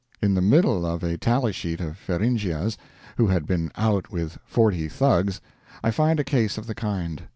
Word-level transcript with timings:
In 0.19 0.33
the 0.33 0.41
middle 0.41 0.83
of 0.83 1.03
a 1.03 1.15
tally 1.15 1.51
sheet 1.51 1.79
of 1.79 1.95
Feringhea's, 1.95 2.75
who 3.17 3.27
had 3.27 3.45
been 3.45 3.71
out 3.75 4.09
with 4.11 4.39
forty 4.43 4.87
Thugs, 4.89 5.41
I 5.83 5.91
find 5.91 6.19
a 6.19 6.23
case 6.23 6.57
of 6.57 6.65
the 6.65 6.73
kind. 6.73 7.21